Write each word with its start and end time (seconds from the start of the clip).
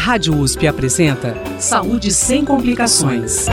Rádio 0.00 0.38
USP 0.38 0.68
apresenta 0.68 1.34
Saúde 1.58 2.12
sem 2.12 2.44
complicações. 2.44 3.46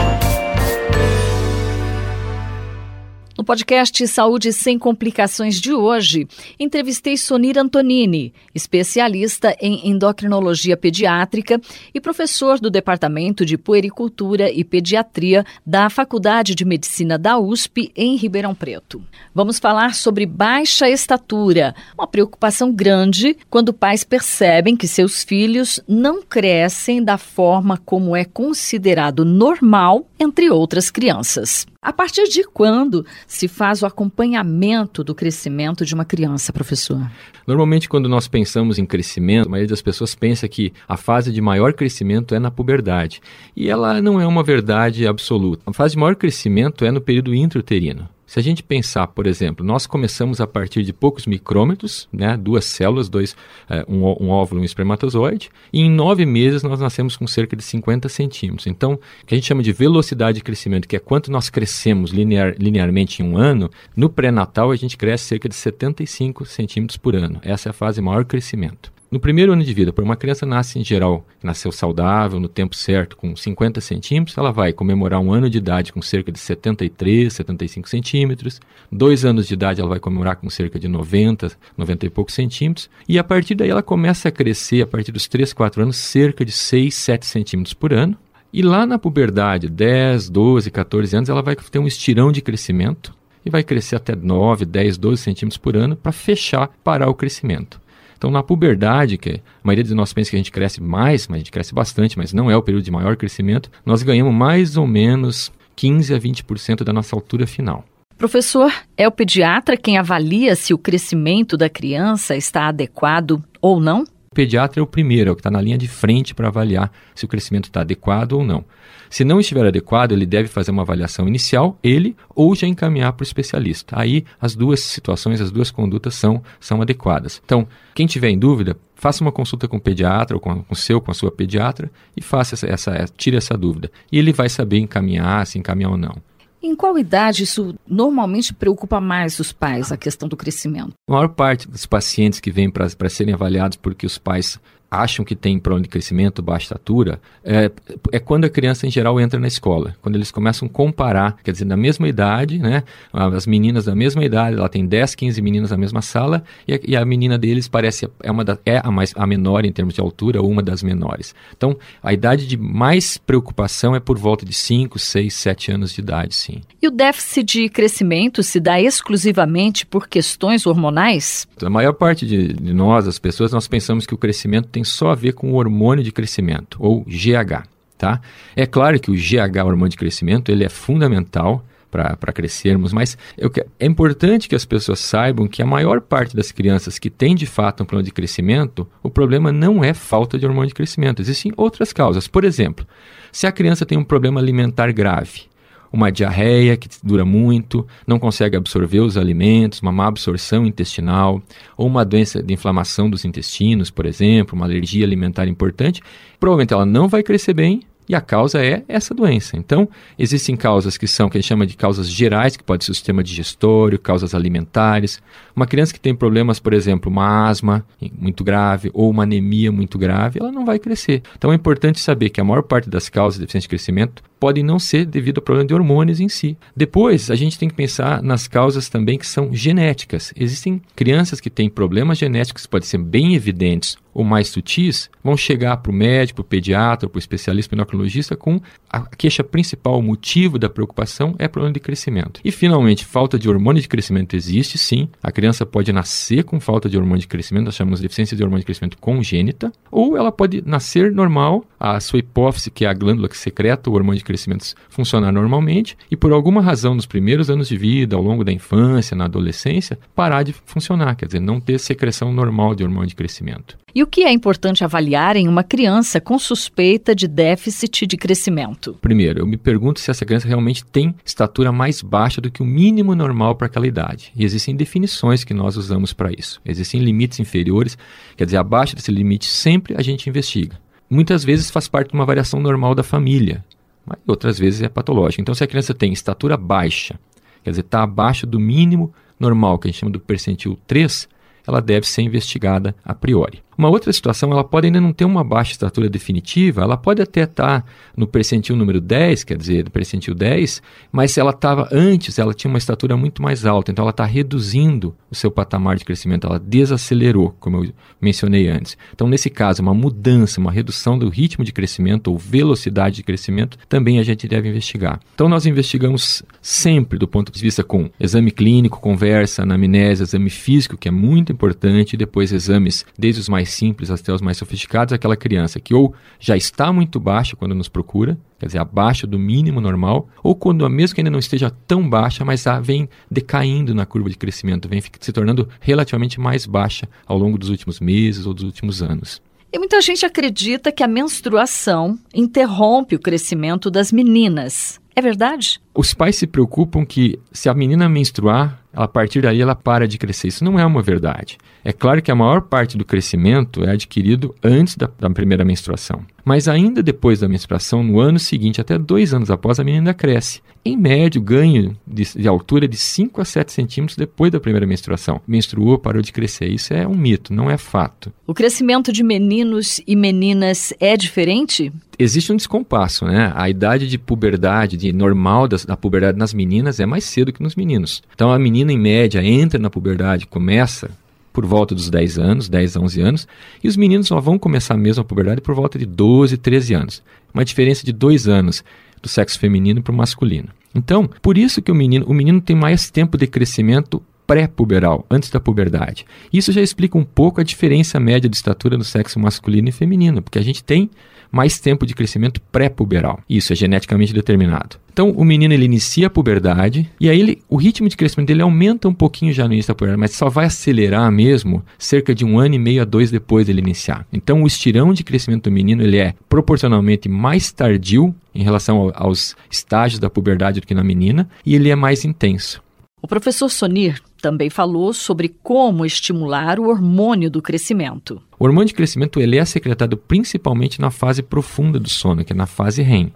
Podcast 3.46 4.04
Saúde 4.08 4.52
Sem 4.52 4.76
Complicações 4.76 5.60
de 5.60 5.72
hoje, 5.72 6.26
entrevistei 6.58 7.16
Sonir 7.16 7.56
Antonini, 7.56 8.34
especialista 8.52 9.56
em 9.60 9.88
endocrinologia 9.88 10.76
pediátrica 10.76 11.60
e 11.94 12.00
professor 12.00 12.58
do 12.58 12.68
Departamento 12.68 13.46
de 13.46 13.56
Puericultura 13.56 14.50
e 14.50 14.64
Pediatria 14.64 15.46
da 15.64 15.88
Faculdade 15.88 16.56
de 16.56 16.64
Medicina 16.64 17.16
da 17.16 17.38
USP, 17.38 17.92
em 17.94 18.16
Ribeirão 18.16 18.52
Preto. 18.52 19.00
Vamos 19.32 19.60
falar 19.60 19.94
sobre 19.94 20.26
baixa 20.26 20.90
estatura, 20.90 21.72
uma 21.96 22.08
preocupação 22.08 22.72
grande 22.72 23.36
quando 23.48 23.72
pais 23.72 24.02
percebem 24.02 24.76
que 24.76 24.88
seus 24.88 25.22
filhos 25.22 25.80
não 25.86 26.20
crescem 26.20 27.00
da 27.00 27.16
forma 27.16 27.78
como 27.78 28.16
é 28.16 28.24
considerado 28.24 29.24
normal 29.24 30.08
entre 30.18 30.50
outras 30.50 30.90
crianças. 30.90 31.64
A 31.86 31.92
partir 31.92 32.24
de 32.24 32.42
quando 32.42 33.06
se 33.28 33.46
faz 33.46 33.80
o 33.80 33.86
acompanhamento 33.86 35.04
do 35.04 35.14
crescimento 35.14 35.86
de 35.86 35.94
uma 35.94 36.04
criança, 36.04 36.52
professor? 36.52 37.08
Normalmente, 37.46 37.88
quando 37.88 38.08
nós 38.08 38.26
pensamos 38.26 38.76
em 38.76 38.84
crescimento, 38.84 39.46
a 39.46 39.50
maioria 39.50 39.68
das 39.68 39.82
pessoas 39.82 40.12
pensa 40.12 40.48
que 40.48 40.72
a 40.88 40.96
fase 40.96 41.30
de 41.30 41.40
maior 41.40 41.72
crescimento 41.74 42.34
é 42.34 42.40
na 42.40 42.50
puberdade. 42.50 43.20
E 43.54 43.70
ela 43.70 44.02
não 44.02 44.20
é 44.20 44.26
uma 44.26 44.42
verdade 44.42 45.06
absoluta. 45.06 45.62
A 45.64 45.72
fase 45.72 45.92
de 45.92 46.00
maior 46.00 46.16
crescimento 46.16 46.84
é 46.84 46.90
no 46.90 47.00
período 47.00 47.32
intrauterino. 47.32 48.08
Se 48.26 48.40
a 48.40 48.42
gente 48.42 48.60
pensar, 48.60 49.06
por 49.06 49.24
exemplo, 49.24 49.64
nós 49.64 49.86
começamos 49.86 50.40
a 50.40 50.46
partir 50.48 50.82
de 50.82 50.92
poucos 50.92 51.26
micrômetros, 51.26 52.08
né, 52.12 52.36
duas 52.36 52.64
células, 52.64 53.08
dois, 53.08 53.36
é, 53.70 53.84
um, 53.88 54.04
um, 54.24 54.30
óvulo 54.30 54.60
e 54.60 54.62
um 54.62 54.64
espermatozoide, 54.64 55.48
e 55.72 55.80
em 55.80 55.90
nove 55.90 56.26
meses 56.26 56.64
nós 56.64 56.80
nascemos 56.80 57.16
com 57.16 57.26
cerca 57.26 57.54
de 57.54 57.62
50 57.62 58.08
centímetros. 58.08 58.66
Então, 58.66 58.94
o 58.94 59.26
que 59.26 59.34
a 59.34 59.36
gente 59.36 59.46
chama 59.46 59.62
de 59.62 59.72
velocidade 59.72 60.38
de 60.38 60.44
crescimento, 60.44 60.88
que 60.88 60.96
é 60.96 60.98
quanto 60.98 61.30
nós 61.30 61.48
crescemos 61.48 62.10
linear, 62.10 62.56
linearmente 62.58 63.22
em 63.22 63.26
um 63.26 63.38
ano, 63.38 63.70
no 63.94 64.10
pré-natal 64.10 64.72
a 64.72 64.76
gente 64.76 64.96
cresce 64.96 65.24
cerca 65.24 65.48
de 65.48 65.54
75 65.54 66.44
centímetros 66.46 66.96
por 66.96 67.14
ano. 67.14 67.38
Essa 67.42 67.68
é 67.68 67.70
a 67.70 67.72
fase 67.72 68.00
maior 68.00 68.24
crescimento. 68.24 68.95
No 69.16 69.20
primeiro 69.20 69.54
ano 69.54 69.64
de 69.64 69.72
vida, 69.72 69.94
por 69.94 70.04
uma 70.04 70.14
criança 70.14 70.44
nasce 70.44 70.78
em 70.78 70.84
geral, 70.84 71.26
nasceu 71.42 71.72
saudável, 71.72 72.38
no 72.38 72.48
tempo 72.48 72.76
certo, 72.76 73.16
com 73.16 73.34
50 73.34 73.80
centímetros, 73.80 74.36
ela 74.36 74.52
vai 74.52 74.74
comemorar 74.74 75.18
um 75.20 75.32
ano 75.32 75.48
de 75.48 75.56
idade 75.56 75.90
com 75.90 76.02
cerca 76.02 76.30
de 76.30 76.38
73, 76.38 77.32
75 77.32 77.88
centímetros. 77.88 78.60
Dois 78.92 79.24
anos 79.24 79.48
de 79.48 79.54
idade 79.54 79.80
ela 79.80 79.88
vai 79.88 79.98
comemorar 79.98 80.36
com 80.36 80.50
cerca 80.50 80.78
de 80.78 80.86
90, 80.86 81.50
90 81.78 82.04
e 82.04 82.10
poucos 82.10 82.34
centímetros. 82.34 82.90
E 83.08 83.18
a 83.18 83.24
partir 83.24 83.54
daí 83.54 83.70
ela 83.70 83.82
começa 83.82 84.28
a 84.28 84.30
crescer, 84.30 84.82
a 84.82 84.86
partir 84.86 85.12
dos 85.12 85.26
3, 85.26 85.50
4 85.50 85.84
anos, 85.84 85.96
cerca 85.96 86.44
de 86.44 86.52
6, 86.52 86.94
7 86.94 87.24
centímetros 87.24 87.72
por 87.72 87.94
ano. 87.94 88.18
E 88.52 88.60
lá 88.60 88.84
na 88.84 88.98
puberdade, 88.98 89.70
10, 89.70 90.28
12, 90.28 90.70
14 90.70 91.16
anos, 91.16 91.30
ela 91.30 91.40
vai 91.40 91.56
ter 91.56 91.78
um 91.78 91.86
estirão 91.86 92.30
de 92.30 92.42
crescimento 92.42 93.14
e 93.46 93.48
vai 93.48 93.64
crescer 93.64 93.96
até 93.96 94.14
9, 94.14 94.66
10, 94.66 94.98
12 94.98 95.22
centímetros 95.22 95.56
por 95.56 95.74
ano 95.74 95.96
para 95.96 96.12
fechar, 96.12 96.68
parar 96.84 97.08
o 97.08 97.14
crescimento. 97.14 97.80
Então, 98.16 98.30
na 98.30 98.42
puberdade, 98.42 99.18
que 99.18 99.30
a 99.30 99.40
maioria 99.62 99.84
de 99.84 99.94
nós 99.94 100.12
pensa 100.12 100.30
que 100.30 100.36
a 100.36 100.38
gente 100.38 100.52
cresce 100.52 100.82
mais, 100.82 101.28
mas 101.28 101.36
a 101.36 101.38
gente 101.38 101.52
cresce 101.52 101.74
bastante, 101.74 102.16
mas 102.18 102.32
não 102.32 102.50
é 102.50 102.56
o 102.56 102.62
período 102.62 102.84
de 102.84 102.90
maior 102.90 103.16
crescimento, 103.16 103.70
nós 103.84 104.02
ganhamos 104.02 104.34
mais 104.34 104.76
ou 104.76 104.86
menos 104.86 105.52
15 105.76 106.14
a 106.14 106.18
20% 106.18 106.84
da 106.84 106.92
nossa 106.92 107.14
altura 107.14 107.46
final. 107.46 107.84
Professor, 108.16 108.72
é 108.96 109.06
o 109.06 109.12
pediatra 109.12 109.76
quem 109.76 109.98
avalia 109.98 110.56
se 110.56 110.72
o 110.72 110.78
crescimento 110.78 111.54
da 111.54 111.68
criança 111.68 112.34
está 112.34 112.68
adequado 112.68 113.44
ou 113.60 113.78
não? 113.78 114.04
Pediatra 114.36 114.80
é 114.80 114.82
o 114.82 114.86
primeiro, 114.86 115.30
é 115.30 115.32
o 115.32 115.34
que 115.34 115.40
está 115.40 115.50
na 115.50 115.62
linha 115.62 115.78
de 115.78 115.88
frente 115.88 116.34
para 116.34 116.48
avaliar 116.48 116.92
se 117.14 117.24
o 117.24 117.28
crescimento 117.28 117.70
está 117.70 117.80
adequado 117.80 118.34
ou 118.34 118.44
não. 118.44 118.66
Se 119.08 119.24
não 119.24 119.40
estiver 119.40 119.64
adequado, 119.64 120.12
ele 120.12 120.26
deve 120.26 120.46
fazer 120.46 120.72
uma 120.72 120.82
avaliação 120.82 121.26
inicial, 121.26 121.78
ele, 121.82 122.14
ou 122.34 122.54
já 122.54 122.66
encaminhar 122.66 123.14
para 123.14 123.22
o 123.22 123.26
especialista. 123.26 123.98
Aí 123.98 124.26
as 124.38 124.54
duas 124.54 124.80
situações, 124.80 125.40
as 125.40 125.50
duas 125.50 125.70
condutas 125.70 126.16
são, 126.16 126.42
são 126.60 126.82
adequadas. 126.82 127.40
Então, 127.46 127.66
quem 127.94 128.06
tiver 128.06 128.28
em 128.28 128.38
dúvida, 128.38 128.76
faça 128.94 129.24
uma 129.24 129.32
consulta 129.32 129.66
com 129.66 129.78
o 129.78 129.80
pediatra 129.80 130.36
ou 130.36 130.40
com, 130.40 130.62
com 130.62 130.74
o 130.74 130.76
seu, 130.76 131.00
com 131.00 131.10
a 131.10 131.14
sua 131.14 131.30
pediatra 131.30 131.90
e 132.14 132.20
faça 132.20 132.56
essa, 132.56 132.66
essa, 132.66 133.06
tire 133.16 133.38
essa 133.38 133.56
dúvida. 133.56 133.90
E 134.12 134.18
ele 134.18 134.34
vai 134.34 134.50
saber 134.50 134.80
encaminhar, 134.80 135.46
se 135.46 135.58
encaminhar 135.58 135.92
ou 135.92 135.96
não. 135.96 136.14
Em 136.62 136.74
qual 136.74 136.98
idade 136.98 137.44
isso 137.44 137.74
normalmente 137.86 138.52
preocupa 138.52 139.00
mais 139.00 139.38
os 139.38 139.52
pais, 139.52 139.92
a 139.92 139.96
questão 139.96 140.28
do 140.28 140.36
crescimento? 140.36 140.94
A 141.08 141.12
maior 141.12 141.28
parte 141.28 141.68
dos 141.68 141.86
pacientes 141.86 142.40
que 142.40 142.50
vêm 142.50 142.70
para 142.70 143.08
serem 143.08 143.34
avaliados 143.34 143.76
porque 143.76 144.06
os 144.06 144.18
pais 144.18 144.58
acham 144.90 145.24
que 145.24 145.34
tem 145.34 145.58
problema 145.58 145.82
de 145.82 145.88
crescimento, 145.88 146.42
baixa 146.42 146.64
estatura, 146.64 147.20
é, 147.44 147.70
é 148.12 148.18
quando 148.18 148.44
a 148.44 148.50
criança 148.50 148.86
em 148.86 148.90
geral 148.90 149.20
entra 149.20 149.38
na 149.38 149.46
escola. 149.46 149.96
Quando 150.00 150.16
eles 150.16 150.30
começam 150.30 150.66
a 150.66 150.70
comparar, 150.70 151.36
quer 151.42 151.52
dizer, 151.52 151.64
na 151.64 151.76
mesma 151.76 152.08
idade, 152.08 152.58
né? 152.58 152.82
As 153.12 153.46
meninas 153.46 153.84
da 153.84 153.94
mesma 153.94 154.24
idade, 154.24 154.56
ela 154.56 154.68
tem 154.68 154.86
10, 154.86 155.14
15 155.14 155.42
meninas 155.42 155.70
na 155.70 155.76
mesma 155.76 156.02
sala 156.02 156.44
e 156.66 156.74
a, 156.74 156.80
e 156.82 156.96
a 156.96 157.04
menina 157.04 157.38
deles 157.38 157.68
parece 157.68 158.08
é 158.22 158.30
uma 158.30 158.44
da, 158.44 158.58
é 158.64 158.80
a 158.82 158.90
mais 158.90 159.12
a 159.16 159.26
menor 159.26 159.64
em 159.64 159.72
termos 159.72 159.94
de 159.94 160.00
altura 160.00 160.42
uma 160.42 160.62
das 160.62 160.82
menores. 160.82 161.34
Então, 161.56 161.76
a 162.02 162.12
idade 162.12 162.46
de 162.46 162.56
mais 162.56 163.18
preocupação 163.18 163.94
é 163.94 164.00
por 164.00 164.18
volta 164.18 164.44
de 164.44 164.52
5, 164.52 164.98
6, 164.98 165.34
7 165.34 165.72
anos 165.72 165.92
de 165.92 166.00
idade, 166.00 166.34
sim. 166.46 166.62
E 166.80 166.86
o 166.86 166.90
déficit 166.90 167.44
de 167.44 167.68
crescimento 167.68 168.42
se 168.42 168.60
dá 168.60 168.80
exclusivamente 168.80 169.84
por 169.84 170.08
questões 170.08 170.66
hormonais? 170.66 171.46
A 171.60 171.70
maior 171.70 171.92
parte 171.92 172.26
de, 172.26 172.52
de 172.52 172.72
nós, 172.72 173.08
as 173.08 173.18
pessoas, 173.18 173.52
nós 173.52 173.66
pensamos 173.66 174.06
que 174.06 174.14
o 174.14 174.18
crescimento 174.18 174.68
tem 174.68 174.84
só 174.84 175.10
a 175.10 175.14
ver 175.14 175.32
com 175.32 175.52
o 175.52 175.56
hormônio 175.56 176.04
de 176.04 176.12
crescimento, 176.12 176.78
ou 176.80 177.04
GH. 177.04 177.66
Tá? 177.98 178.20
É 178.54 178.66
claro 178.66 179.00
que 179.00 179.10
o 179.10 179.14
GH, 179.14 179.64
hormônio 179.64 179.88
de 179.88 179.96
crescimento, 179.96 180.52
ele 180.52 180.64
é 180.64 180.68
fundamental 180.68 181.64
para 181.90 182.32
crescermos, 182.32 182.92
mas 182.92 183.16
eu, 183.38 183.50
é 183.80 183.86
importante 183.86 184.50
que 184.50 184.54
as 184.54 184.66
pessoas 184.66 184.98
saibam 185.00 185.48
que 185.48 185.62
a 185.62 185.66
maior 185.66 186.02
parte 186.02 186.36
das 186.36 186.52
crianças 186.52 186.98
que 186.98 187.08
tem 187.08 187.34
de 187.34 187.46
fato 187.46 187.82
um 187.82 187.86
problema 187.86 188.04
de 188.04 188.12
crescimento, 188.12 188.86
o 189.02 189.08
problema 189.08 189.50
não 189.50 189.82
é 189.82 189.94
falta 189.94 190.38
de 190.38 190.44
hormônio 190.44 190.68
de 190.68 190.74
crescimento, 190.74 191.22
existem 191.22 191.52
outras 191.56 191.94
causas. 191.94 192.28
Por 192.28 192.44
exemplo, 192.44 192.86
se 193.32 193.46
a 193.46 193.52
criança 193.52 193.86
tem 193.86 193.96
um 193.96 194.04
problema 194.04 194.40
alimentar 194.40 194.92
grave, 194.92 195.44
uma 195.92 196.10
diarreia 196.10 196.76
que 196.76 196.88
dura 197.02 197.24
muito, 197.24 197.86
não 198.06 198.18
consegue 198.18 198.56
absorver 198.56 199.00
os 199.00 199.16
alimentos, 199.16 199.80
uma 199.80 199.92
má 199.92 200.06
absorção 200.06 200.66
intestinal, 200.66 201.42
ou 201.76 201.86
uma 201.86 202.04
doença 202.04 202.42
de 202.42 202.52
inflamação 202.52 203.08
dos 203.08 203.24
intestinos, 203.24 203.90
por 203.90 204.06
exemplo, 204.06 204.56
uma 204.56 204.66
alergia 204.66 205.04
alimentar 205.04 205.46
importante, 205.46 206.02
provavelmente 206.38 206.72
ela 206.72 206.86
não 206.86 207.08
vai 207.08 207.22
crescer 207.22 207.54
bem 207.54 207.82
e 208.08 208.14
a 208.14 208.20
causa 208.20 208.64
é 208.64 208.84
essa 208.88 209.12
doença. 209.12 209.56
Então, 209.56 209.88
existem 210.18 210.56
causas 210.56 210.96
que 210.96 211.06
são, 211.06 211.28
que 211.28 211.36
a 211.36 211.40
gente 211.40 211.48
chama 211.48 211.66
de 211.66 211.76
causas 211.76 212.08
gerais, 212.08 212.56
que 212.56 212.62
pode 212.62 212.84
ser 212.84 212.92
o 212.92 212.94
sistema 212.94 213.22
digestório, 213.22 213.98
causas 213.98 214.34
alimentares. 214.34 215.20
Uma 215.54 215.66
criança 215.66 215.92
que 215.92 216.00
tem 216.00 216.14
problemas, 216.14 216.60
por 216.60 216.72
exemplo, 216.72 217.10
uma 217.10 217.48
asma 217.48 217.84
muito 218.16 218.44
grave 218.44 218.90
ou 218.94 219.10
uma 219.10 219.24
anemia 219.24 219.72
muito 219.72 219.98
grave, 219.98 220.38
ela 220.40 220.52
não 220.52 220.64
vai 220.64 220.78
crescer. 220.78 221.22
Então, 221.36 221.50
é 221.50 221.56
importante 221.56 221.98
saber 221.98 222.30
que 222.30 222.40
a 222.40 222.44
maior 222.44 222.62
parte 222.62 222.88
das 222.88 223.08
causas 223.08 223.34
de 223.34 223.40
deficiência 223.40 223.66
de 223.66 223.70
crescimento 223.70 224.22
podem 224.38 224.62
não 224.62 224.78
ser 224.78 225.04
devido 225.06 225.38
ao 225.38 225.42
problema 225.42 225.66
de 225.66 225.74
hormônios 225.74 226.20
em 226.20 226.28
si. 226.28 226.56
Depois, 226.76 227.30
a 227.30 227.34
gente 227.34 227.58
tem 227.58 227.68
que 227.68 227.74
pensar 227.74 228.22
nas 228.22 228.46
causas 228.46 228.88
também 228.88 229.18
que 229.18 229.26
são 229.26 229.54
genéticas. 229.54 230.32
Existem 230.36 230.80
crianças 230.94 231.40
que 231.40 231.50
têm 231.50 231.68
problemas 231.68 232.18
genéticos 232.18 232.64
que 232.64 232.70
podem 232.70 232.88
ser 232.88 232.98
bem 232.98 233.34
evidentes 233.34 233.96
ou 234.16 234.24
mais 234.24 234.48
sutis, 234.48 235.10
vão 235.22 235.36
chegar 235.36 235.76
para 235.76 235.92
o 235.92 235.94
médico, 235.94 236.36
para 236.36 236.46
o 236.46 236.48
pediatra, 236.48 237.06
para 237.06 237.18
o 237.18 237.18
especialista 237.18 237.74
endocrinologista 237.74 238.34
com 238.34 238.58
a 238.88 239.02
queixa 239.02 239.44
principal, 239.44 239.98
o 239.98 240.02
motivo 240.02 240.58
da 240.58 240.70
preocupação 240.70 241.34
é 241.38 241.46
problema 241.46 241.74
de 241.74 241.80
crescimento. 241.80 242.40
E 242.42 242.50
finalmente, 242.50 243.04
falta 243.04 243.38
de 243.38 243.46
hormônio 243.46 243.82
de 243.82 243.88
crescimento 243.88 244.34
existe 244.34 244.78
sim. 244.78 245.10
A 245.22 245.30
criança 245.30 245.66
pode 245.66 245.92
nascer 245.92 246.44
com 246.44 246.58
falta 246.58 246.88
de 246.88 246.96
hormônio 246.96 247.20
de 247.20 247.26
crescimento, 247.26 247.66
nós 247.66 247.74
chamamos 247.74 248.00
de 248.00 248.04
deficiência 248.04 248.34
de 248.34 248.42
hormônio 248.42 248.60
de 248.60 248.64
crescimento 248.64 248.96
congênita, 248.96 249.70
ou 249.90 250.16
ela 250.16 250.32
pode 250.32 250.62
nascer 250.64 251.12
normal, 251.12 251.66
a 251.78 252.00
sua 252.00 252.18
hipófise, 252.18 252.70
que 252.70 252.86
é 252.86 252.88
a 252.88 252.94
glândula 252.94 253.28
que 253.28 253.36
secreta 253.36 253.90
o 253.90 253.92
hormônio 253.92 254.18
de 254.18 254.24
crescimento, 254.26 254.74
funcionar 254.88 255.32
normalmente, 255.32 255.96
e 256.10 256.16
por 256.16 256.32
alguma 256.32 256.60
razão 256.60 256.94
nos 256.94 257.06
primeiros 257.06 257.48
anos 257.48 257.68
de 257.68 257.76
vida, 257.76 258.16
ao 258.16 258.22
longo 258.22 258.44
da 258.44 258.52
infância, 258.52 259.16
na 259.16 259.24
adolescência, 259.24 259.98
parar 260.14 260.42
de 260.42 260.52
funcionar, 260.52 261.14
quer 261.14 261.26
dizer, 261.26 261.40
não 261.40 261.60
ter 261.60 261.78
secreção 261.78 262.32
normal 262.32 262.74
de 262.74 262.84
hormônio 262.84 263.08
de 263.08 263.14
crescimento. 263.14 263.78
E 263.96 264.02
o 264.02 264.06
que 264.06 264.24
é 264.24 264.30
importante 264.30 264.84
avaliar 264.84 265.36
em 265.36 265.48
uma 265.48 265.64
criança 265.64 266.20
com 266.20 266.38
suspeita 266.38 267.14
de 267.14 267.26
déficit 267.26 268.06
de 268.06 268.16
crescimento? 268.18 268.98
Primeiro, 269.00 269.38
eu 269.38 269.46
me 269.46 269.56
pergunto 269.56 270.00
se 270.00 270.10
essa 270.10 270.26
criança 270.26 270.46
realmente 270.46 270.84
tem 270.84 271.14
estatura 271.24 271.72
mais 271.72 272.02
baixa 272.02 272.38
do 272.38 272.50
que 272.50 272.62
o 272.62 272.66
mínimo 272.66 273.14
normal 273.14 273.54
para 273.54 273.68
aquela 273.68 273.86
idade. 273.86 274.32
E 274.36 274.44
existem 274.44 274.76
definições 274.76 275.44
que 275.44 275.54
nós 275.54 275.78
usamos 275.78 276.12
para 276.12 276.30
isso. 276.30 276.60
Existem 276.62 277.00
limites 277.00 277.40
inferiores, 277.40 277.96
quer 278.36 278.44
dizer, 278.44 278.58
abaixo 278.58 278.94
desse 278.94 279.10
limite 279.10 279.46
sempre 279.46 279.94
a 279.96 280.02
gente 280.02 280.28
investiga. 280.28 280.78
Muitas 281.08 281.42
vezes 281.42 281.70
faz 281.70 281.88
parte 281.88 282.10
de 282.10 282.14
uma 282.14 282.26
variação 282.26 282.60
normal 282.60 282.94
da 282.94 283.02
família, 283.02 283.64
mas 284.06 284.18
outras 284.26 284.58
vezes 284.58 284.82
é 284.82 284.88
patológica. 284.88 285.42
Então, 285.42 285.54
se 285.54 285.64
a 285.64 285.66
criança 285.66 285.92
tem 285.92 286.12
estatura 286.12 286.56
baixa, 286.56 287.18
quer 287.64 287.70
dizer, 287.70 287.82
está 287.82 288.02
abaixo 288.02 288.46
do 288.46 288.60
mínimo 288.60 289.12
normal, 289.38 289.78
que 289.78 289.88
a 289.88 289.90
gente 289.90 289.98
chama 289.98 290.12
do 290.12 290.20
percentil 290.20 290.78
3, 290.86 291.28
ela 291.66 291.80
deve 291.80 292.06
ser 292.06 292.22
investigada 292.22 292.94
a 293.04 293.14
priori. 293.14 293.66
Uma 293.78 293.90
outra 293.90 294.10
situação, 294.10 294.50
ela 294.52 294.64
pode 294.64 294.86
ainda 294.86 295.00
não 295.00 295.12
ter 295.12 295.26
uma 295.26 295.44
baixa 295.44 295.72
estatura 295.72 296.08
definitiva, 296.08 296.80
ela 296.80 296.96
pode 296.96 297.20
até 297.20 297.42
estar 297.42 297.84
no 298.16 298.26
percentil 298.26 298.74
número 298.74 299.02
10, 299.02 299.44
quer 299.44 299.58
dizer, 299.58 299.84
no 299.84 299.90
percentil 299.90 300.34
10, 300.34 300.80
mas 301.12 301.32
se 301.32 301.40
ela 301.40 301.50
estava 301.50 301.86
antes, 301.92 302.38
ela 302.38 302.54
tinha 302.54 302.70
uma 302.70 302.78
estatura 302.78 303.16
muito 303.18 303.42
mais 303.42 303.66
alta, 303.66 303.92
então 303.92 304.02
ela 304.02 304.10
está 304.10 304.24
reduzindo 304.24 305.14
o 305.30 305.34
seu 305.34 305.50
patamar 305.50 305.96
de 305.96 306.06
crescimento, 306.06 306.46
ela 306.46 306.58
desacelerou, 306.58 307.54
como 307.60 307.84
eu 307.84 307.92
mencionei 308.18 308.66
antes. 308.66 308.96
Então, 309.12 309.28
nesse 309.28 309.50
caso, 309.50 309.82
uma 309.82 309.92
mudança, 309.92 310.58
uma 310.58 310.72
redução 310.72 311.18
do 311.18 311.28
ritmo 311.28 311.62
de 311.62 311.72
crescimento 311.72 312.28
ou 312.28 312.38
velocidade 312.38 313.16
de 313.16 313.22
crescimento, 313.22 313.76
também 313.90 314.18
a 314.18 314.22
gente 314.22 314.48
deve 314.48 314.70
investigar. 314.70 315.20
Então, 315.34 315.50
nós 315.50 315.66
investigamos 315.66 316.42
sempre 316.62 317.18
do 317.18 317.28
ponto 317.28 317.52
de 317.52 317.60
vista 317.60 317.84
com 317.84 318.08
exame 318.18 318.50
clínico, 318.50 319.00
conversa, 319.00 319.64
anamnese, 319.64 320.22
exame 320.22 320.48
físico, 320.48 320.96
que 320.96 321.08
é 321.08 321.12
muito 321.12 321.52
importante, 321.56 322.16
depois 322.16 322.52
exames 322.52 323.04
desde 323.18 323.40
os 323.40 323.48
mais 323.48 323.70
simples 323.70 324.10
até 324.10 324.32
os 324.32 324.42
mais 324.42 324.58
sofisticados, 324.58 325.12
aquela 325.12 325.36
criança 325.36 325.80
que 325.80 325.94
ou 325.94 326.14
já 326.38 326.56
está 326.56 326.92
muito 326.92 327.18
baixa 327.18 327.56
quando 327.56 327.74
nos 327.74 327.88
procura, 327.88 328.38
quer 328.58 328.66
dizer, 328.66 328.78
abaixo 328.78 329.26
do 329.26 329.38
mínimo 329.38 329.80
normal, 329.80 330.28
ou 330.42 330.54
quando, 330.54 330.88
mesmo 330.88 331.14
que 331.14 331.20
ainda 331.20 331.30
não 331.30 331.38
esteja 331.38 331.70
tão 331.70 332.08
baixa, 332.08 332.44
mas 332.44 332.64
vem 332.82 333.08
decaindo 333.30 333.94
na 333.94 334.04
curva 334.04 334.28
de 334.28 334.36
crescimento, 334.36 334.88
vem 334.88 335.02
se 335.20 335.32
tornando 335.32 335.68
relativamente 335.80 336.38
mais 336.38 336.66
baixa 336.66 337.08
ao 337.26 337.38
longo 337.38 337.56
dos 337.56 337.70
últimos 337.70 337.98
meses 337.98 338.46
ou 338.46 338.52
dos 338.52 338.64
últimos 338.64 339.02
anos. 339.02 339.40
E 339.72 339.78
muita 339.78 340.00
gente 340.00 340.24
acredita 340.24 340.92
que 340.92 341.02
a 341.02 341.08
menstruação 341.08 342.18
interrompe 342.34 343.16
o 343.16 343.18
crescimento 343.18 343.90
das 343.90 344.12
meninas. 344.12 345.00
É 345.14 345.22
verdade? 345.22 345.80
Os 345.96 346.12
pais 346.12 346.36
se 346.36 346.46
preocupam 346.46 347.06
que 347.06 347.38
se 347.50 347.70
a 347.70 347.74
menina 347.74 348.06
menstruar, 348.06 348.82
a 348.92 349.08
partir 349.08 349.40
daí 349.40 349.62
ela 349.62 349.74
para 349.74 350.06
de 350.06 350.18
crescer. 350.18 350.48
Isso 350.48 350.62
não 350.62 350.78
é 350.78 350.84
uma 350.84 351.00
verdade. 351.00 351.56
É 351.82 351.92
claro 351.92 352.20
que 352.20 352.30
a 352.30 352.34
maior 352.34 352.62
parte 352.62 352.98
do 352.98 353.04
crescimento 353.04 353.82
é 353.84 353.92
adquirido 353.92 354.54
antes 354.62 354.96
da, 354.96 355.08
da 355.18 355.30
primeira 355.30 355.64
menstruação. 355.64 356.22
Mas 356.44 356.68
ainda 356.68 357.02
depois 357.02 357.40
da 357.40 357.48
menstruação, 357.48 358.02
no 358.02 358.20
ano 358.20 358.38
seguinte, 358.38 358.80
até 358.80 358.98
dois 358.98 359.32
anos 359.32 359.50
após, 359.50 359.80
a 359.80 359.84
menina 359.84 360.12
cresce. 360.12 360.60
Em 360.84 360.96
média, 360.96 361.40
o 361.40 361.44
ganho 361.44 361.96
de, 362.06 362.24
de 362.24 362.46
altura 362.46 362.84
é 362.84 362.88
de 362.88 362.96
5 362.96 363.40
a 363.40 363.44
7 363.44 363.72
centímetros 363.72 364.16
depois 364.16 364.52
da 364.52 364.60
primeira 364.60 364.86
menstruação. 364.86 365.40
Menstruou, 365.46 365.98
parou 365.98 366.22
de 366.22 366.32
crescer. 366.32 366.68
Isso 366.68 366.94
é 366.94 367.06
um 367.06 367.14
mito, 367.14 367.52
não 367.52 367.68
é 367.68 367.76
fato. 367.76 368.32
O 368.46 368.54
crescimento 368.54 369.12
de 369.12 369.24
meninos 369.24 370.00
e 370.06 370.14
meninas 370.14 370.92
é 371.00 371.16
diferente? 371.16 371.92
Existe 372.18 372.52
um 372.52 372.56
descompasso, 372.56 373.26
né? 373.26 373.52
A 373.56 373.68
idade 373.68 374.08
de 374.08 374.16
puberdade, 374.16 374.96
de 374.96 375.12
normal 375.12 375.66
das, 375.66 375.84
da 375.86 375.96
puberdade 375.96 376.36
nas 376.36 376.52
meninas 376.52 376.98
é 376.98 377.06
mais 377.06 377.24
cedo 377.24 377.52
que 377.52 377.62
nos 377.62 377.76
meninos. 377.76 378.22
Então 378.34 378.50
a 378.50 378.58
menina, 378.58 378.92
em 378.92 378.98
média, 378.98 379.42
entra 379.42 379.78
na 379.78 379.88
puberdade, 379.88 380.46
começa 380.46 381.10
por 381.52 381.64
volta 381.64 381.94
dos 381.94 382.10
10 382.10 382.38
anos, 382.38 382.68
10 382.68 382.96
a 382.96 383.00
11 383.00 383.20
anos, 383.22 383.48
e 383.82 383.88
os 383.88 383.96
meninos 383.96 384.26
só 384.26 384.38
vão 384.40 384.58
começar 384.58 384.96
mesmo 384.96 385.22
a 385.22 385.24
puberdade 385.24 385.62
por 385.62 385.74
volta 385.74 385.98
de 385.98 386.04
12, 386.04 386.58
13 386.58 386.94
anos. 386.94 387.22
Uma 387.54 387.64
diferença 387.64 388.04
de 388.04 388.12
2 388.12 388.46
anos 388.46 388.84
do 389.22 389.28
sexo 389.28 389.58
feminino 389.58 390.02
para 390.02 390.12
o 390.12 390.16
masculino. 390.16 390.68
Então, 390.94 391.28
por 391.40 391.56
isso 391.56 391.80
que 391.80 391.90
o 391.90 391.94
menino, 391.94 392.26
o 392.26 392.34
menino 392.34 392.60
tem 392.60 392.76
mais 392.76 393.10
tempo 393.10 393.38
de 393.38 393.46
crescimento 393.46 394.22
pré-puberal, 394.46 395.26
antes 395.30 395.50
da 395.50 395.60
puberdade. 395.60 396.24
Isso 396.52 396.72
já 396.72 396.80
explica 396.80 397.18
um 397.18 397.24
pouco 397.24 397.60
a 397.60 397.64
diferença 397.64 398.20
média 398.20 398.48
de 398.48 398.56
estatura 398.56 398.96
do 398.96 399.04
sexo 399.04 399.38
masculino 399.38 399.88
e 399.88 399.92
feminino, 399.92 400.42
porque 400.42 400.58
a 400.58 400.62
gente 400.62 400.84
tem 400.84 401.10
mais 401.50 401.78
tempo 401.78 402.06
de 402.06 402.14
crescimento 402.14 402.60
pré-puberal. 402.72 403.40
Isso 403.48 403.72
é 403.72 403.76
geneticamente 403.76 404.32
determinado. 404.32 404.96
Então, 405.12 405.30
o 405.30 405.44
menino 405.44 405.72
ele 405.72 405.86
inicia 405.86 406.26
a 406.26 406.30
puberdade 406.30 407.10
e 407.18 407.30
aí 407.30 407.40
ele, 407.40 407.62
o 407.70 407.76
ritmo 407.76 408.06
de 408.06 408.16
crescimento 408.16 408.48
dele 408.48 408.60
aumenta 408.60 409.08
um 409.08 409.14
pouquinho 409.14 409.52
já 409.52 409.66
no 409.66 409.72
início 409.72 409.88
da 409.88 409.94
puberdade, 409.94 410.20
mas 410.20 410.32
só 410.32 410.50
vai 410.50 410.66
acelerar 410.66 411.32
mesmo 411.32 411.82
cerca 411.98 412.34
de 412.34 412.44
um 412.44 412.58
ano 412.58 412.74
e 412.74 412.78
meio 412.78 413.00
a 413.00 413.04
dois 413.06 413.30
depois 413.30 413.66
dele 413.66 413.80
iniciar. 413.80 414.26
Então, 414.30 414.62
o 414.62 414.66
estirão 414.66 415.14
de 415.14 415.24
crescimento 415.24 415.70
do 415.70 415.72
menino 415.72 416.02
ele 416.02 416.18
é 416.18 416.34
proporcionalmente 416.50 417.30
mais 417.30 417.72
tardio 417.72 418.34
em 418.54 418.62
relação 418.62 418.98
ao, 418.98 419.12
aos 419.14 419.56
estágios 419.70 420.20
da 420.20 420.28
puberdade 420.28 420.80
do 420.80 420.86
que 420.86 420.94
na 420.94 421.02
menina 421.02 421.48
e 421.64 421.74
ele 421.74 421.88
é 421.88 421.96
mais 421.96 422.24
intenso. 422.26 422.82
O 423.26 423.28
professor 423.28 423.68
Sonir 423.68 424.22
também 424.40 424.70
falou 424.70 425.12
sobre 425.12 425.48
como 425.60 426.06
estimular 426.06 426.78
o 426.78 426.86
hormônio 426.86 427.50
do 427.50 427.60
crescimento. 427.60 428.40
O 428.56 428.64
hormônio 428.64 428.86
de 428.86 428.94
crescimento 428.94 429.40
ele 429.40 429.56
é 429.56 429.64
secretado 429.64 430.16
principalmente 430.16 431.00
na 431.00 431.10
fase 431.10 431.42
profunda 431.42 431.98
do 431.98 432.08
sono, 432.08 432.44
que 432.44 432.52
é 432.52 432.56
na 432.56 432.66
fase 432.66 433.02
REM. 433.02 433.32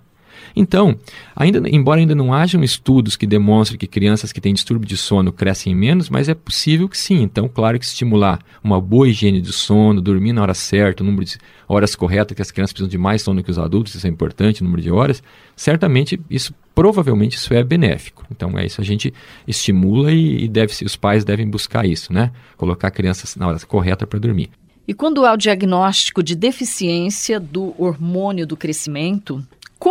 Então, 0.54 0.96
ainda, 1.34 1.62
embora 1.68 2.00
ainda 2.00 2.14
não 2.14 2.32
hajam 2.32 2.62
estudos 2.62 3.16
que 3.16 3.26
demonstrem 3.26 3.78
que 3.78 3.86
crianças 3.86 4.32
que 4.32 4.40
têm 4.40 4.54
distúrbio 4.54 4.88
de 4.88 4.96
sono 4.96 5.32
crescem 5.32 5.74
menos, 5.74 6.08
mas 6.08 6.28
é 6.28 6.34
possível 6.34 6.88
que 6.88 6.98
sim. 6.98 7.22
Então, 7.22 7.48
claro 7.48 7.78
que 7.78 7.84
estimular 7.84 8.40
uma 8.62 8.80
boa 8.80 9.08
higiene 9.08 9.40
de 9.40 9.52
sono, 9.52 10.00
dormir 10.00 10.32
na 10.32 10.42
hora 10.42 10.54
certa, 10.54 11.02
o 11.02 11.06
número 11.06 11.24
de 11.24 11.38
horas 11.68 11.94
corretas, 11.94 12.34
que 12.34 12.42
as 12.42 12.50
crianças 12.50 12.72
precisam 12.72 12.90
de 12.90 12.98
mais 12.98 13.22
sono 13.22 13.42
que 13.42 13.50
os 13.50 13.58
adultos, 13.58 13.94
isso 13.94 14.06
é 14.06 14.10
importante, 14.10 14.60
o 14.60 14.64
número 14.64 14.82
de 14.82 14.90
horas, 14.90 15.22
certamente 15.54 16.20
isso 16.28 16.54
provavelmente 16.74 17.36
isso 17.36 17.52
é 17.52 17.62
benéfico. 17.62 18.24
Então 18.30 18.58
é 18.58 18.64
isso 18.64 18.80
a 18.80 18.84
gente 18.84 19.12
estimula 19.46 20.12
e, 20.12 20.44
e 20.44 20.48
deve 20.48 20.72
os 20.84 20.96
pais 20.96 21.24
devem 21.24 21.48
buscar 21.48 21.86
isso, 21.86 22.12
né? 22.12 22.32
Colocar 22.56 22.90
crianças 22.90 23.36
na 23.36 23.46
hora 23.46 23.58
correta 23.60 24.06
para 24.06 24.18
dormir. 24.18 24.50
E 24.88 24.94
quando 24.94 25.24
há 25.24 25.32
o 25.32 25.36
diagnóstico 25.36 26.22
de 26.22 26.34
deficiência 26.34 27.38
do 27.38 27.74
hormônio 27.78 28.46
do 28.46 28.56
crescimento, 28.56 29.40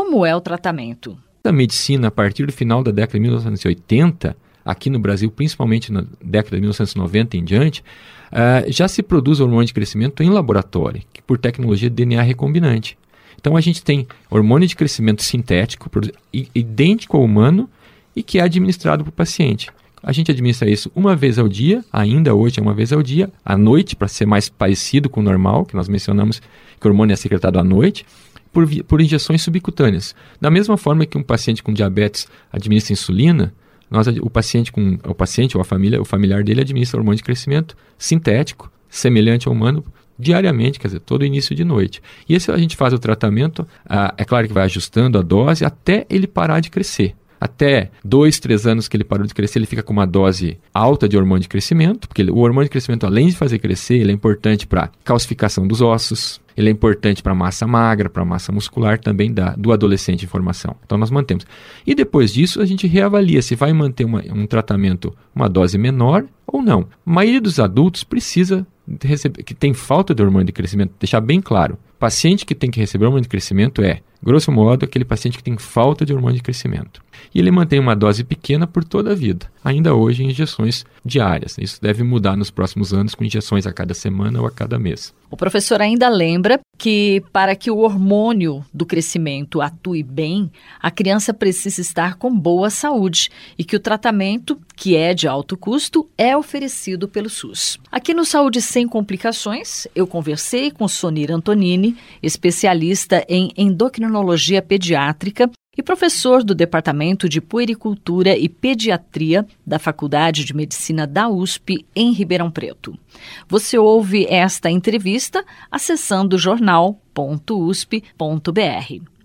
como 0.09 0.25
é 0.25 0.35
o 0.35 0.41
tratamento? 0.41 1.15
A 1.44 1.51
medicina, 1.51 2.07
a 2.07 2.11
partir 2.11 2.47
do 2.47 2.51
final 2.51 2.83
da 2.83 2.89
década 2.89 3.17
de 3.19 3.21
1980, 3.21 4.35
aqui 4.65 4.89
no 4.89 4.97
Brasil, 4.97 5.29
principalmente 5.29 5.91
na 5.91 6.03
década 6.19 6.56
de 6.56 6.61
1990 6.61 7.38
em 7.38 7.44
diante, 7.44 7.83
uh, 8.31 8.71
já 8.71 8.88
se 8.88 9.03
produz 9.03 9.39
hormônio 9.39 9.67
de 9.67 9.73
crescimento 9.73 10.23
em 10.23 10.31
laboratório, 10.31 11.03
por 11.27 11.38
tecnologia 11.38 11.91
de 11.91 11.95
DNA 11.95 12.23
recombinante. 12.23 12.97
Então 13.39 13.56
a 13.56 13.61
gente 13.61 13.83
tem 13.83 14.07
hormônio 14.31 14.67
de 14.67 14.75
crescimento 14.75 15.21
sintético, 15.21 15.88
idêntico 16.33 17.15
ao 17.15 17.23
humano, 17.23 17.69
e 18.15 18.23
que 18.23 18.39
é 18.39 18.41
administrado 18.41 19.03
para 19.03 19.11
o 19.11 19.13
paciente. 19.13 19.69
A 20.01 20.11
gente 20.11 20.31
administra 20.31 20.67
isso 20.67 20.91
uma 20.95 21.15
vez 21.15 21.38
ao 21.38 21.47
dia, 21.47 21.85
ainda 21.94 22.33
hoje 22.33 22.59
é 22.59 22.63
uma 22.63 22.73
vez 22.73 22.91
ao 22.91 23.03
dia, 23.03 23.29
à 23.45 23.56
noite, 23.56 23.95
para 23.95 24.07
ser 24.07 24.25
mais 24.25 24.50
parecido 24.50 25.07
com 25.07 25.19
o 25.19 25.23
normal, 25.23 25.65
que 25.65 25.75
nós 25.75 25.88
mencionamos 25.88 26.41
que 26.79 26.88
o 26.88 26.89
hormônio 26.89 27.13
é 27.13 27.15
secretado 27.15 27.59
à 27.59 27.63
noite 27.63 28.06
por, 28.51 28.68
por 28.84 29.01
injeções 29.01 29.42
subcutâneas. 29.42 30.16
Da 30.40 30.50
mesma 30.50 30.78
forma 30.78 31.06
que 31.06 31.18
um 31.18 31.24
paciente 31.24 31.63
com 31.63 31.74
diabetes 31.74 32.28
administra 32.51 32.94
insulina, 32.94 33.54
nós, 33.90 34.07
o 34.07 34.30
paciente 34.30 34.72
com 34.72 34.98
o 35.04 35.16
paciente 35.16 35.57
ou 35.57 35.62
a 35.62 35.66
família, 35.66 36.01
o 36.01 36.06
familiar 36.06 36.44
dele 36.44 36.62
administra 36.62 37.00
hormônio 37.00 37.18
de 37.18 37.24
crescimento 37.24 37.75
sintético, 37.98 38.72
semelhante 38.90 39.48
ao 39.48 39.54
humano, 39.54 39.84
diariamente, 40.18 40.80
quer 40.80 40.88
dizer, 40.88 41.00
todo 41.00 41.25
início 41.25 41.56
de 41.56 41.63
noite. 41.63 42.01
E 42.28 42.35
esse 42.35 42.52
a 42.52 42.57
gente 42.57 42.76
faz 42.76 42.94
o 42.94 43.00
tratamento, 43.00 43.66
ah, 43.88 44.14
é 44.18 44.26
claro 44.26 44.47
que 44.47 44.54
vai 44.54 44.66
ajustando 44.66 45.18
a 45.18 45.21
dose 45.21 45.64
até 45.64 46.06
ele 46.09 46.28
parar 46.28 46.59
de 46.59 46.69
crescer 46.69 47.16
até 47.40 47.90
dois, 48.04 48.40
três 48.40 48.68
anos 48.68 48.88
que 48.88 48.97
ele 48.97 49.04
parou 49.04 49.26
de 49.26 49.33
crescer, 49.33 49.59
ele 49.59 49.66
fica 49.66 49.81
com 49.81 49.94
uma 49.94 50.06
dose 50.06 50.57
alta 50.73 51.07
de 51.07 51.18
hormônio 51.18 51.44
de 51.44 51.47
crescimento, 51.47 52.07
porque 52.07 52.23
o 52.23 52.40
hormônio 52.40 52.66
de 52.66 52.71
crescimento, 52.71 53.06
além 53.06 53.28
de 53.28 53.35
fazer 53.35 53.59
crescer, 53.59 53.95
ele 53.95 54.12
é 54.12 54.14
importante 54.14 54.68
para 54.68 54.90
calcificação 55.04 55.68
dos 55.68 55.81
ossos, 55.81 56.42
ele 56.59 56.69
é 56.69 56.71
importante 56.71 57.23
para 57.23 57.33
massa 57.33 57.66
magra, 57.66 58.09
para 58.09 58.25
massa 58.25 58.51
muscular 58.51 58.99
também 58.99 59.33
da, 59.33 59.56
do 59.56 59.71
adolescente 59.71 60.23
em 60.23 60.28
formação. 60.28 60.75
Então 60.85 60.97
nós 60.97 61.09
mantemos. 61.09 61.45
E 61.85 61.95
depois 61.95 62.33
disso 62.33 62.61
a 62.61 62.66
gente 62.66 62.85
reavalia 62.85 63.42
se 63.42 63.56
vai 63.56 63.71
manter 63.71 64.06
uma, 64.06 64.21
um 64.33 64.45
tratamento, 64.45 65.16
uma 65.33 65.47
dose 65.47 65.78
menor 65.78 66.25
ou 66.51 66.61
não. 66.61 66.87
A 67.06 67.09
maioria 67.09 67.41
dos 67.41 67.59
adultos 67.59 68.03
precisa 68.03 68.65
receber, 69.03 69.44
que 69.44 69.53
tem 69.53 69.73
falta 69.73 70.15
de 70.15 70.23
hormônio 70.23 70.45
de 70.45 70.51
crescimento, 70.51 70.94
deixar 70.99 71.21
bem 71.21 71.41
claro. 71.41 71.77
Paciente 71.99 72.45
que 72.45 72.56
tem 72.56 72.71
que 72.71 72.79
receber 72.79 73.06
hormônio 73.06 73.23
de 73.23 73.29
crescimento 73.29 73.81
é, 73.81 74.01
grosso 74.23 74.51
modo, 74.51 74.85
aquele 74.85 75.06
paciente 75.06 75.37
que 75.37 75.44
tem 75.44 75.57
falta 75.57 76.06
de 76.06 76.13
hormônio 76.13 76.37
de 76.37 76.44
crescimento. 76.44 77.01
E 77.33 77.39
ele 77.39 77.51
mantém 77.51 77.79
uma 77.79 77.95
dose 77.95 78.23
pequena 78.23 78.65
por 78.65 78.83
toda 78.83 79.11
a 79.11 79.15
vida, 79.15 79.47
ainda 79.63 79.94
hoje 79.94 80.23
em 80.23 80.29
injeções 80.29 80.85
diárias. 81.03 81.57
Isso 81.57 81.81
deve 81.81 82.03
mudar 82.03 82.35
nos 82.35 82.49
próximos 82.49 82.94
anos 82.94 83.13
com 83.13 83.23
injeções 83.23 83.68
a 83.68 83.73
cada 83.73 83.94
semana 83.94 84.39
ou 84.39 84.47
a 84.47 84.51
cada 84.51 84.79
mês. 84.79 85.13
O 85.29 85.37
professor 85.37 85.81
ainda 85.81 86.09
lembra 86.09 86.59
que 86.80 87.21
para 87.33 87.57
que 87.57 87.69
o 87.69 87.80
hormônio 87.80 88.66
do 88.74 88.86
crescimento 88.86 89.62
atue 89.62 90.02
bem, 90.02 90.50
a 90.81 90.90
criança 90.90 91.33
precisa 91.33 91.81
estar 91.81 92.16
com 92.16 92.33
boa 92.33 92.69
saúde 92.69 93.30
e 93.57 93.66
que 93.66 93.76
o 93.76 93.80
tratamento, 93.80 94.57
que 94.78 94.95
é 94.95 95.14
de 95.14 95.28
alto 95.28 95.57
custo, 95.57 96.09
é 96.18 96.36
oferecido 96.36 97.06
pelo 97.06 97.30
SUS. 97.30 97.78
Aqui 97.92 98.14
no 98.14 98.24
Saúde 98.24 98.62
Sem 98.62 98.88
Complicações, 98.88 99.88
eu 99.94 100.07
conversei 100.07 100.71
com 100.71 100.88
Sonir 100.88 101.31
Antonini, 101.31 101.98
especialista 102.24 103.26
em 103.28 103.52
endocrinologia 103.57 104.62
pediátrica 104.62 105.52
e 105.80 105.81
professor 105.81 106.44
do 106.44 106.54
Departamento 106.54 107.30
de 107.30 107.40
Puericultura 107.40 108.38
e 108.38 108.50
Pediatria 108.50 109.48
da 109.66 109.80
Faculdade 109.80 110.44
de 110.44 110.54
Medicina 110.54 111.07
da 111.07 111.30
USP, 111.30 111.86
em 111.95 112.12
Ribeirão 112.12 112.52
Preto. 112.52 113.00
Você 113.48 113.78
ouve 113.78 114.26
esta 114.30 114.69
entrevista 114.69 115.42
acessando 115.71 116.38
jornal.usp.br. 116.38 116.98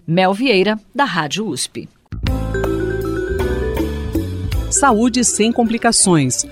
Mel 0.07 0.33
Vieira, 0.33 0.79
da 0.95 1.05
Rádio 1.05 1.49
USP. 1.49 1.89
Saúde 4.71 5.25
sem 5.25 5.51
complicações 5.51 6.47